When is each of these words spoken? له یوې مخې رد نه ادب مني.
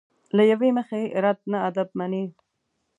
له 0.35 0.43
یوې 0.51 0.69
مخې 0.77 1.01
رد 1.23 1.39
نه 1.51 1.57
ادب 1.69 1.89
مني. 1.99 2.25